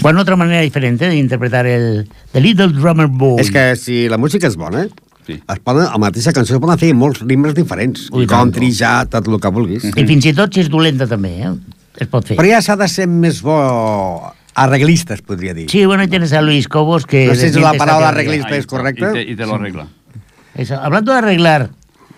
[0.01, 3.39] Bueno, otra manera diferente de interpretar el The Little Drummer Boy.
[3.41, 4.87] És que si la música és bona,
[5.27, 5.33] Sí.
[5.43, 8.07] es poden, a la mateixa cançó es poden fer molts ritmes diferents.
[8.15, 8.25] Ui.
[8.25, 9.83] Country, ja, tot el que vulguis.
[9.91, 11.51] I fins i tot si és dolenta també, eh?
[11.99, 12.37] Es pot fer.
[12.37, 13.57] Però ja s'ha de ser més bo
[14.55, 15.69] arreglistes, podria dir.
[15.69, 17.27] Sí, bueno, tienes a Luis Cobos que...
[17.27, 18.07] No sé si la teoría.
[18.07, 19.09] arreglista está, correcta.
[19.11, 19.87] Y te, y te lo arregla.
[20.55, 21.69] Eso, Hablando de arreglar,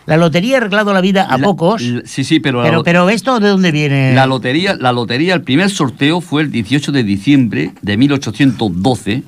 [0.09, 3.39] la lotería ha arreglado la vida a La- pocos, la- sí, sí, pero, pero, ¿esto
[3.39, 4.13] de dónde viene?
[4.13, 9.23] La lotería, la lotería, el primer sorteo fue el 18 de diciembre de 1812.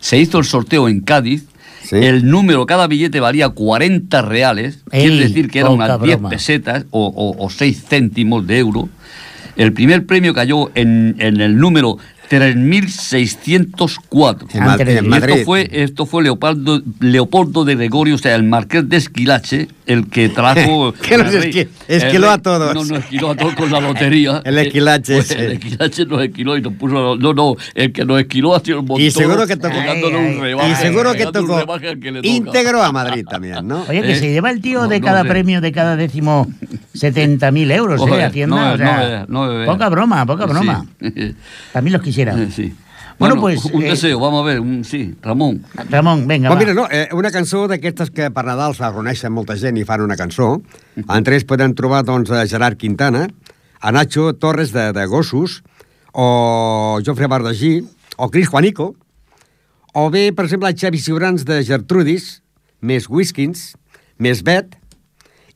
[0.00, 1.44] Se hizo el sorteo en Cádiz.
[1.82, 1.96] Sí.
[1.96, 4.80] El número, cada billete valía 40 reales.
[4.90, 6.28] Ey, quiere decir que eran unas 10 broma.
[6.28, 8.88] pesetas o, o- o 6 céntimos de euro.
[9.56, 11.96] El primer premio cayó en, en el número
[12.28, 14.48] 3604.
[14.52, 19.68] En, esto fue, esto fue Leopoldo, Leopoldo de Gregorio, o sea, el marqués de Esquilache,
[19.86, 20.92] el que trajo...
[21.02, 22.74] Que rey- esqui- esquiló a todos.
[22.74, 24.42] No, no, esquiló a todos con la lotería.
[24.48, 27.16] El esquilache Eh, pues, el esquilache nos esquiló y nos puso...
[27.16, 29.06] No, no, el que nos esquiló ha sido el montón.
[29.06, 32.82] Y seguro que tocó- pegándole Ay, un ay, rebaje, Y seguro que tocó que íntegro
[32.82, 33.84] a Madrid también, ¿no?
[33.88, 35.28] Oye, que Eh, se lleva el tío no, de no cada sé.
[35.28, 36.46] premio, de cada décimo,
[37.00, 38.04] 70.000 euros, ¿eh?
[38.08, 40.52] Joder, Hacienda, no, o sea, no no poca broma, poca Sí.
[40.52, 40.86] broma.
[41.72, 42.34] También los quisiera.
[42.50, 42.74] sí.
[43.18, 45.64] Bueno, Bueno, pues, Un eh, deseo, vamos a ver, un, sí, Ramón.
[45.90, 46.58] Ramon, venga, Però va.
[46.60, 50.04] mira, no, eh, una cançó d'aquestes que per Nadal se reuneixen molta gent i fan
[50.04, 50.60] una cançó.
[51.08, 53.26] Entre ells podem trobar doncs, a Gerard Quintana,
[53.80, 55.64] a Nacho Torres de, de Gossos,
[56.12, 57.82] o Jofre Bardagí,
[58.18, 58.94] o Cris Juanico,
[59.94, 62.44] o bé, per exemple, Xavi Ciurans de Gertrudis,
[62.80, 63.72] més Whiskins,
[64.18, 64.76] més Bet,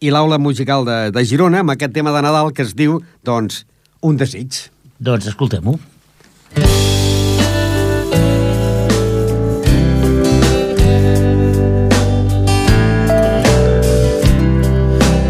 [0.03, 3.65] i l'aula musical de, de Girona, amb aquest tema de Nadal que es diu, doncs,
[4.03, 4.65] Un desig.
[4.99, 5.79] Doncs escoltem-ho.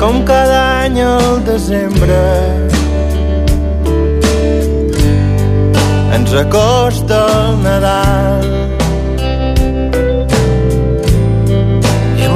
[0.02, 2.16] com cada any al desembre
[6.16, 8.61] ens acosta el Nadal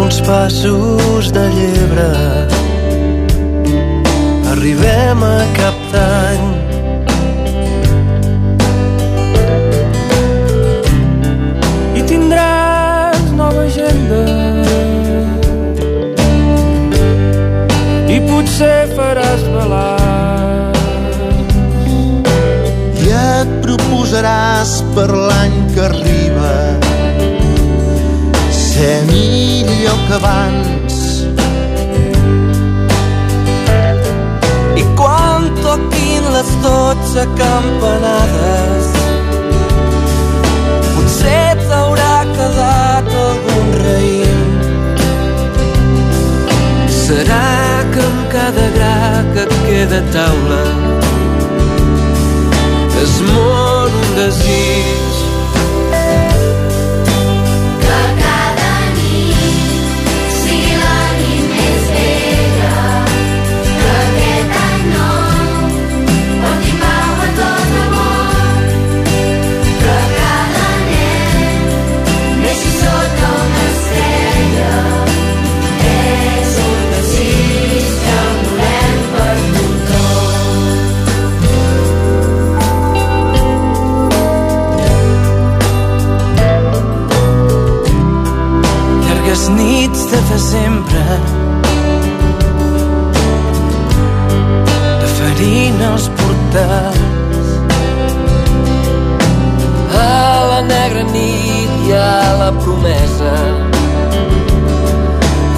[0.07, 2.11] uns passos de llebre.
[4.53, 6.45] Arribem a cap d'any.
[11.99, 14.23] I tindràs nova agenda.
[18.15, 20.81] I potser faràs balanç.
[23.07, 26.26] i et proposaràs per l'any que arriba
[28.77, 30.97] ser millor que abans.
[34.81, 38.91] I quan toquin les dotze campanades
[40.93, 44.45] potser t'haurà quedat algun raïm.
[47.01, 47.49] Serà
[47.95, 49.01] que amb cada gra
[49.33, 50.63] que queda a taula
[53.03, 55.06] es mor un desig
[89.49, 91.05] nits de desembre.
[95.01, 97.17] De farina als portals
[99.97, 103.35] a la negra nit hi ha la promesa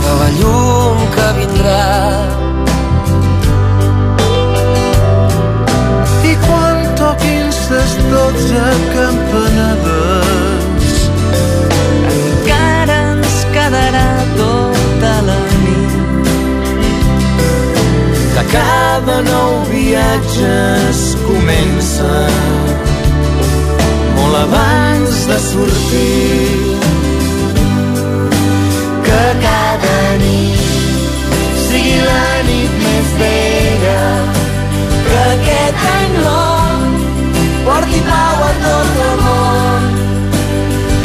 [0.02, 1.86] de la llum que vindrà.
[6.30, 10.47] I quan toquin ses dotze campanades
[18.52, 20.54] cada nou viatge
[20.90, 22.14] es comença.
[24.16, 26.78] Molt abans de sortir.
[29.06, 30.62] Que cada nit
[31.66, 34.00] sigui la nit més bella.
[35.08, 36.88] Que aquest any nou
[37.68, 39.92] porti pau a tot el món.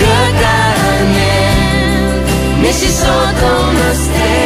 [0.04, 2.26] Que cada nen
[2.64, 4.43] neixi sota una estrella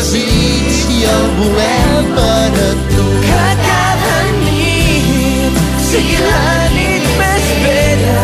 [0.00, 3.06] desig i el volem per a tu.
[3.24, 8.22] Que cada nit sigui la nit més bella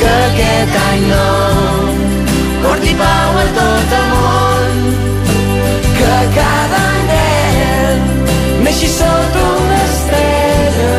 [0.00, 1.90] que aquest any nou
[2.64, 4.80] porti pau a tot el món.
[5.98, 8.08] Que cada nen
[8.64, 10.96] neixi sota una estrella.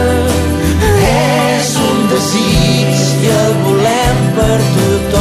[1.16, 5.13] És un desig i el volem per tothom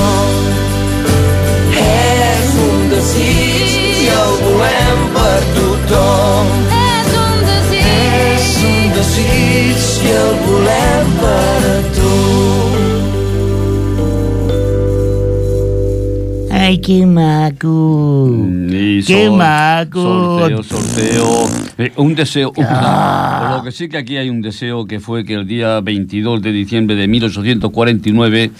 [16.72, 18.30] Ay, qué maco.
[18.70, 20.38] Y qué sol, maco.
[20.38, 21.50] Sorteo, sorteo.
[21.76, 22.52] Eh, un deseo.
[22.58, 23.56] Ah.
[23.56, 26.52] Lo que sí que aquí hay un deseo que fue que el día 22 de
[26.52, 28.52] diciembre de 1849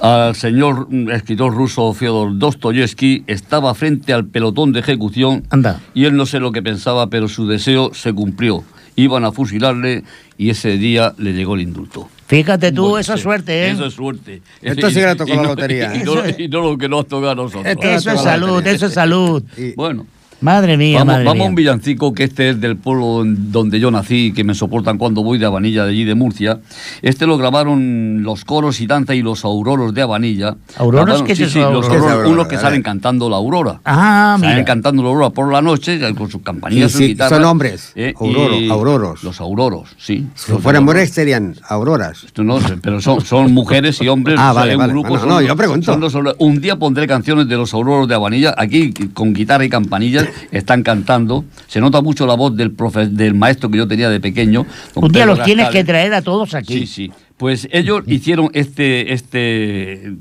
[0.00, 5.78] al señor mm, escritor ruso Fyodor Dostoyevsky estaba frente al pelotón de ejecución Anda.
[5.94, 8.64] y él no sé lo que pensaba, pero su deseo se cumplió.
[8.96, 10.04] Iban a fusilarle
[10.36, 12.08] y ese día le llegó el indulto.
[12.26, 13.70] Fíjate tú, Bueno, eso es sí, suerte, ¿eh?
[13.70, 14.42] Eso es suerte.
[14.62, 15.94] Esto sí que le tocó Y la no- lotería.
[15.96, 17.66] Y, no, y no lo que nos toca a nosotros.
[17.66, 19.42] Esto- Eso es salud, eso es salud.
[19.56, 20.06] Y- Bueno.
[20.42, 21.46] Madre mía, Vamos, madre vamos mía.
[21.46, 25.22] a un villancico que este es del pueblo donde yo nací, que me soportan cuando
[25.22, 26.58] voy de Abanilla, de allí de Murcia.
[27.00, 30.56] Este lo grabaron los coros y danza y los auroros de Abanilla.
[30.76, 31.06] ¿Auroros?
[31.20, 32.28] Grabaron- ¿Qué es sí, eso, sí, los auroros?
[32.28, 33.80] Unos que salen cantando la aurora.
[33.84, 34.64] Ah, Salen mira.
[34.64, 37.38] cantando la aurora por la noche con sus campanillas, Sí, sus sí, guitarras.
[37.38, 37.92] son hombres.
[37.94, 39.22] eh, Auroro- auroros.
[39.22, 40.26] Los auroros, sí.
[40.34, 42.24] Si fueran mujeres serían auroras.
[42.24, 44.36] Esto no sé, pero son, son mujeres y hombres.
[44.42, 44.92] Ah, o sea, vale, es un vale.
[44.92, 45.92] grupo, Bueno, son no, los- yo pregunto.
[45.92, 46.36] son los auroros.
[46.40, 48.54] un día pondré canciones de los auroros de Abanilla.
[48.58, 51.44] Aquí, con guitarra y campanillas, están cantando.
[51.66, 54.66] Se nota mucho la voz del, profe- del maestro que yo tenía de pequeño.
[54.94, 56.80] Un día los tienes que traer a todos aquí.
[56.80, 57.12] Sí, sí.
[57.36, 60.12] Pues ellos hicieron este, este,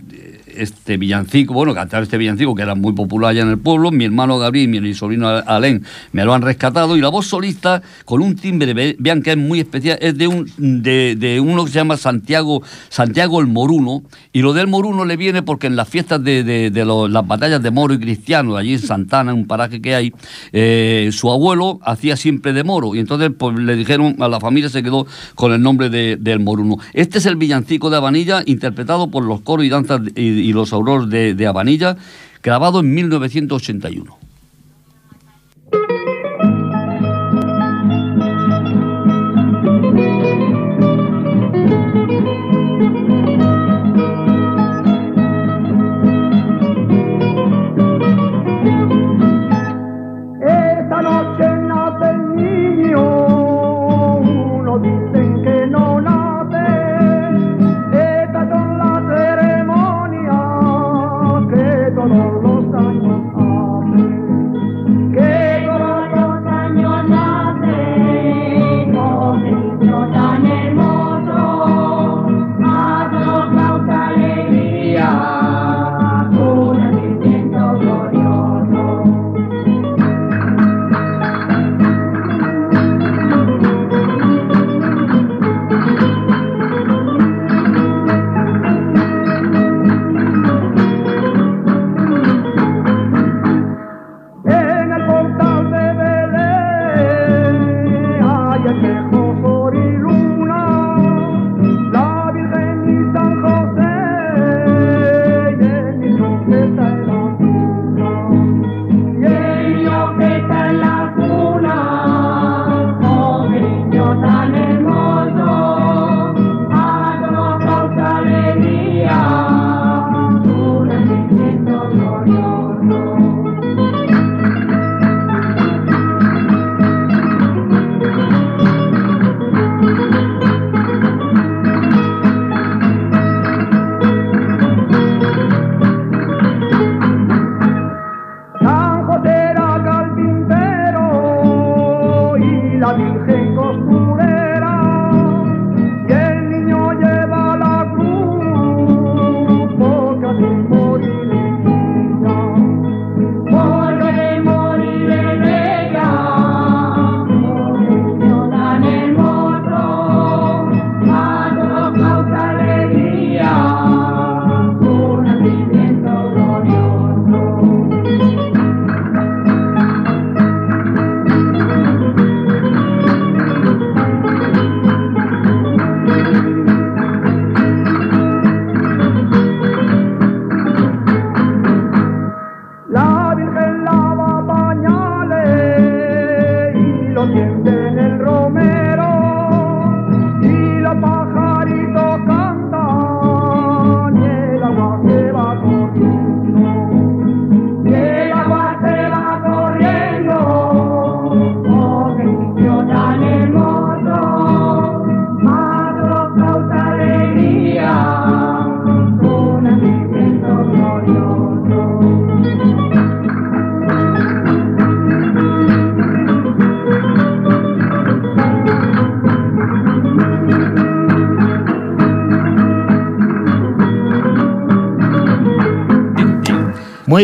[0.58, 3.91] este villancico, bueno, cantar este villancico que era muy popular allá en el pueblo.
[3.91, 6.97] Mi hermano Gabriel y mi sobrino Alén me lo han rescatado.
[6.97, 10.28] Y la voz solista, con un timbre, ve- vean que es muy especial, es de,
[10.28, 14.04] un, de, uno que se llama Santiago, Santiago el Moruno.
[14.34, 17.72] Y lo del Moruno le viene porque en las fiestas de, de- las batallas de
[17.72, 20.14] moro y cristiano, allí en Santana, en un paraje que hay,
[20.52, 22.95] eh, su abuelo hacía siempre de moro.
[22.95, 26.39] Y entonces pues, le dijeron a la familia, se quedó con el nombre de- del
[26.39, 26.78] Moruno.
[26.93, 30.02] Este es el villancico de Abanilla, interpretado por los coros y danzas
[30.42, 31.98] y los auroros de, de Abanilla,
[32.42, 34.18] grabado en 1981.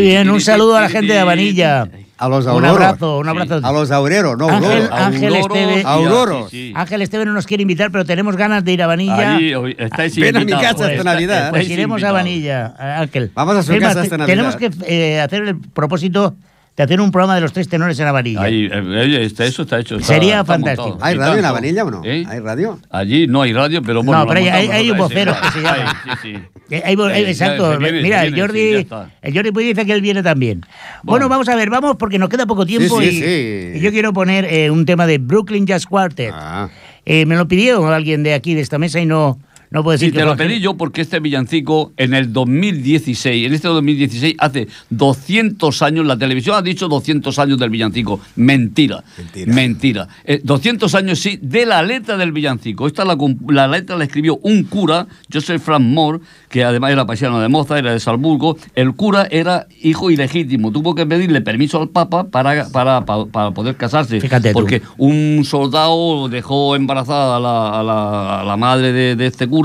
[0.07, 1.87] Bien, un saludo a la gente de Vanilla.
[2.19, 2.71] A los Un auroros.
[2.77, 3.59] abrazo, un abrazo.
[3.61, 4.89] A los aureros, no Ángel.
[4.91, 5.83] Ángel Esteve.
[5.85, 6.49] Auroros.
[6.49, 6.73] sí, sí.
[6.75, 9.37] Ángel Esteve no nos quiere invitar, pero tenemos ganas de ir a Vanilla.
[9.37, 11.49] Ven a mi casa esta Pues, Navidad.
[11.51, 12.11] Pues Estáis iremos a.
[12.11, 13.31] Vanilla, Ángel.
[13.35, 14.35] Vamos a su casa esta Navidad.
[14.35, 16.35] Tenemos que eh, hacer el propósito
[16.77, 18.39] de hacer un programa de los tres tenores en la Vanilla.
[18.43, 19.95] Ahí, eh, oye, está- eso está hecho.
[19.95, 20.89] está- Sería está fantástico.
[20.89, 21.05] montado.
[21.09, 21.53] ¿Hay radio en la tanto.
[21.55, 22.01] vanilla o no?
[22.05, 22.23] ¿Eh?
[22.29, 22.79] ¿Hay radio?
[22.91, 24.21] Allí no hay radio, pero bueno.
[24.21, 25.77] No, pero hay- hay- hay un vocero sí, que se claro.
[25.79, 26.19] llama.
[26.21, 26.33] Sí,
[26.69, 27.71] Eh, exacto.
[27.73, 28.87] ya, viene, Mira, viene, Jordi, sí,
[29.23, 30.61] el Jordi Puy dice que él viene también.
[30.61, 31.29] Bueno, Bueno.
[31.29, 33.71] vamos a ver, vamos porque nos queda poco tiempo Sí, y, sí, sí.
[33.75, 36.31] y yo quiero poner eh, un tema de Brooklyn Jazz Quartet.
[36.33, 36.69] Ah.
[37.05, 39.39] Eh, me lo pidió alguien de aquí, de esta mesa, y no,
[39.71, 43.53] no puedo decir que te lo pedí yo porque este villancico en el 2016, en
[43.53, 48.19] este 2016, hace 200 años, la televisión ha dicho 200 años del villancico.
[48.35, 49.03] Mentira.
[49.17, 49.53] Mentira.
[49.53, 50.07] Mentira.
[50.25, 52.87] Eh, 200 años sí, de la letra del villancico.
[52.87, 53.17] Esta la,
[53.49, 57.79] la letra la escribió un cura, Joseph Frank Moore, que además era paisano de Mozart,
[57.79, 58.57] era de Salzburgo.
[58.75, 60.71] El cura era hijo ilegítimo.
[60.71, 64.19] Tuvo que pedirle permiso al Papa para, para, para, para poder casarse.
[64.21, 64.59] Fíjate tú.
[64.59, 69.47] porque un soldado dejó embarazada a la, a la- a la madre de, de este
[69.47, 69.56] cura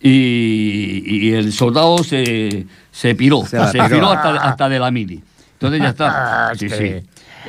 [0.00, 3.88] y, y el soldado se, se piró, Se se, la piró.
[3.88, 5.22] piró hasta, hasta de la mili.
[5.54, 6.52] Entonces ya está.
[6.58, 6.94] Sí, sí.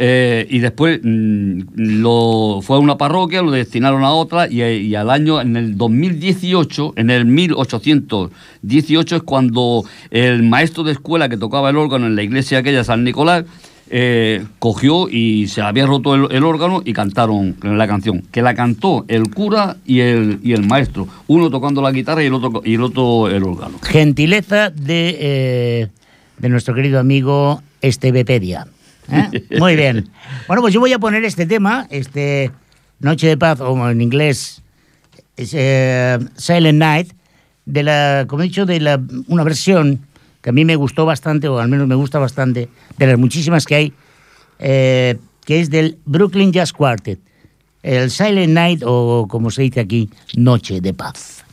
[0.01, 4.95] Eh, y después mm, lo, fue a una parroquia, lo destinaron a otra y, y
[4.95, 11.35] al año, en el 2018, en el 1818 es cuando el maestro de escuela que
[11.35, 13.43] tocaba el órgano en la iglesia aquella San Nicolás
[13.91, 18.53] eh, cogió y se había roto el, el órgano y cantaron la canción, que la
[18.53, 22.61] cantó el cura y el, y el maestro, uno tocando la guitarra y el otro,
[22.63, 23.79] y el, otro el órgano.
[23.81, 25.87] Gentileza de, eh,
[26.37, 28.67] de nuestro querido amigo Estebepedia.
[29.11, 29.43] ¿eh?
[29.59, 30.09] Muy bien.
[30.47, 32.51] Bueno, pues yo voy a poner este tema, este
[32.99, 34.61] Noche de Paz, o en inglés
[35.35, 35.49] es,
[36.35, 37.13] Silent Night,
[37.65, 40.01] de la, como he dicho, de la, una versión
[40.49, 43.75] a mí me gustó bastante, o al menos me gusta bastante, de las muchísimas que
[43.75, 43.93] hay,
[44.59, 47.19] eh, que es del Brooklyn Jazz Quartet.
[47.81, 51.45] El Silent Night, o como se dice aquí, Noche de Paz.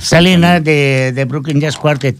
[0.00, 2.16] Salina de, de Brooklyn Jazz Quartet.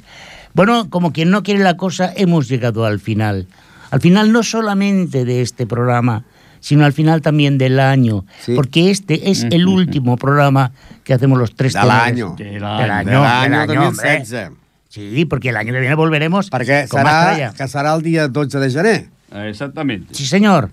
[0.54, 3.46] Bueno, como quien no quiere la cosa, hemos llegado al final.
[3.90, 6.24] Al final no solamente de este programa,
[6.60, 8.24] sino al final también del año.
[8.40, 8.54] Sí.
[8.54, 10.72] Porque este es el último programa
[11.04, 12.02] que hacemos los tres Del tenores.
[12.02, 12.34] año.
[12.36, 12.90] Del Del año.
[12.90, 13.84] año, De l'any del año.
[13.90, 14.50] 2016.
[14.92, 17.52] Sí, porque el año que viene volveremos Perquè con más serà, tralla.
[17.56, 19.06] que serà el dia 12 de gener.
[19.48, 20.12] Exactamente.
[20.14, 20.68] Sí, señor.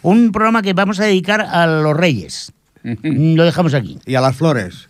[0.00, 2.52] Un programa que vamos a dedicar a los reyes.
[3.02, 3.98] Lo dejamos aquí.
[4.06, 4.88] I a les flores.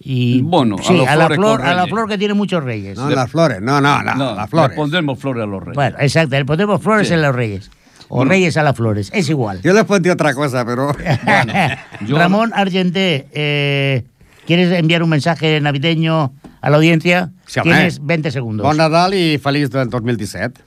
[0.00, 2.64] Y, Bueno, a sí, los a, la flores flor, a la flor que tiene muchos
[2.64, 2.98] reyes.
[2.98, 3.60] No, les flores.
[3.62, 4.76] No, no, no, No, le flores.
[4.76, 5.74] pondremos flores a los reyes.
[5.76, 7.14] Bueno, exacto, le ponemos flores Sí.
[7.14, 7.70] en los reyes.
[8.08, 9.60] o Reyes a las Flores, es igual.
[9.62, 10.94] Yo les decir otra cosa, pero...
[12.06, 14.04] yo- Ramón Argenté, eh,
[14.46, 16.32] ¿quieres enviar un mensaje navideño
[16.66, 17.30] a la audiencia?
[17.46, 17.60] Sí.
[17.62, 18.66] Tienes 20 segundos.
[18.66, 20.60] Bon Nadal i feliç del 2017.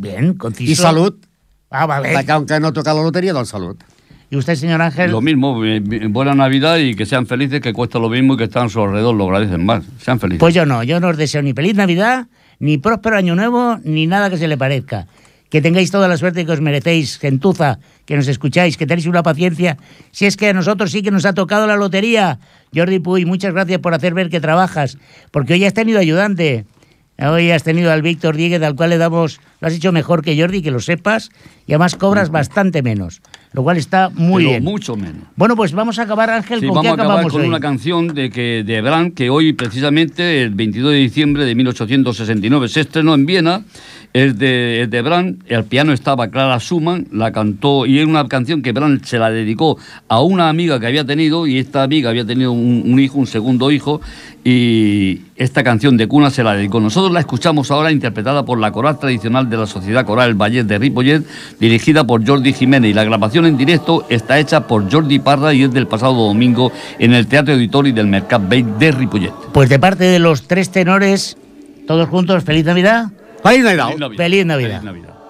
[0.00, 0.72] Bien, conciso.
[0.72, 1.26] I salut.
[1.68, 2.14] Ah, vale.
[2.24, 3.82] Que aunque no toca la lotería, doncs salut.
[4.30, 5.10] ¿Y usted, señor Ángel?
[5.10, 5.60] Lo mismo,
[6.08, 8.80] buena Navidad y que sean felices, que cuesta lo mismo y que están a su
[8.80, 9.84] alrededor, lo agradecen más.
[10.00, 10.40] Sean felices.
[10.40, 12.26] Pues yo no, yo no os deseo ni feliz Navidad,
[12.58, 15.06] ni próspero año nuevo, ni nada que se le parezca.
[15.50, 19.22] Que tengáis toda la suerte que os merecéis, gentuza, que nos escucháis, que tenéis una
[19.22, 19.76] paciencia.
[20.10, 22.40] Si es que a nosotros sí que nos ha tocado la lotería.
[22.74, 24.98] Jordi Puy, muchas gracias por hacer ver que trabajas,
[25.30, 26.66] porque hoy has tenido ayudante.
[27.18, 30.38] Hoy has tenido al Víctor Díguez, al cual le damos, lo has hecho mejor que
[30.38, 31.30] Jordi, que lo sepas,
[31.66, 33.22] y además cobras bastante menos,
[33.54, 34.64] lo cual está muy Pero bien.
[34.64, 35.22] mucho menos.
[35.36, 37.48] Bueno, pues vamos a acabar, Ángel, Sí, ¿con vamos qué a acabar acabamos con hoy?
[37.48, 42.68] una canción de que de Brahms que hoy precisamente el 22 de diciembre de 1869
[42.68, 43.62] se estrenó en Viena.
[44.12, 48.28] Es de, es de Brahms, el piano estaba Clara Schumann, la cantó y es una
[48.28, 49.76] canción que Brahms se la dedicó
[50.08, 53.26] a una amiga que había tenido y esta amiga había tenido un, un hijo, un
[53.26, 54.00] segundo hijo
[54.44, 56.78] y esta canción de cuna se la dedicó.
[56.78, 60.78] Nosotros la escuchamos ahora interpretada por la coral tradicional de la Sociedad Coral Ballet de
[60.78, 61.22] Ripollet,
[61.58, 65.62] dirigida por Jordi Jiménez y la grabación en directo está hecha por Jordi Parra y
[65.62, 69.32] es del pasado domingo en el Teatro Auditori del Mercat Bay de Ripollet.
[69.52, 71.36] Pues de parte de los tres tenores,
[71.86, 73.06] todos juntos, feliz Navidad.
[73.42, 73.88] Feliz Navidad.
[74.16, 74.68] Feliz Navidad.
[74.68, 75.23] Feliz Navidad.